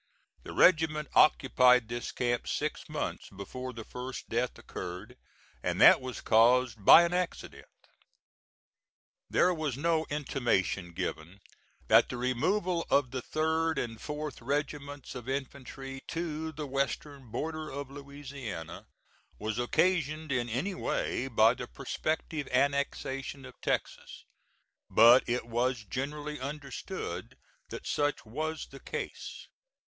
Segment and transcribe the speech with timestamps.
[0.41, 5.15] The regiment occupied this camp six months before the first death occurred,
[5.61, 7.67] and that was caused by an accident.
[9.29, 11.39] There was no intimation given
[11.87, 17.69] that the removal of the 3d and 4th regiments of infantry to the western border
[17.69, 18.87] of Louisiana
[19.37, 24.25] was occasioned in any way by the prospective annexation of Texas,
[24.89, 27.37] but it was generally understood
[27.69, 29.45] that such was the case.